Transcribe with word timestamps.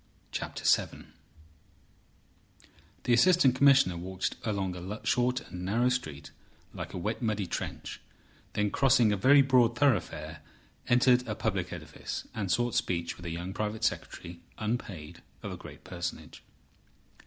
CHAPTER 0.31 0.63
VII 0.65 1.05
The 3.03 3.13
Assistant 3.13 3.53
Commissioner 3.53 3.97
walked 3.97 4.35
along 4.43 4.75
a 4.75 5.05
short 5.05 5.41
and 5.41 5.63
narrow 5.63 5.89
street 5.89 6.31
like 6.73 6.95
a 6.95 6.97
wet, 6.97 7.21
muddy 7.21 7.45
trench, 7.45 8.01
then 8.53 8.71
crossing 8.71 9.11
a 9.11 9.15
very 9.15 9.43
broad 9.43 9.77
thoroughfare 9.77 10.39
entered 10.87 11.27
a 11.27 11.35
public 11.35 11.71
edifice, 11.71 12.27
and 12.33 12.51
sought 12.51 12.73
speech 12.73 13.15
with 13.15 13.27
a 13.27 13.29
young 13.29 13.53
private 13.53 13.83
secretary 13.83 14.39
(unpaid) 14.57 15.21
of 15.43 15.51
a 15.51 15.55
great 15.55 15.83
personage. 15.83 16.41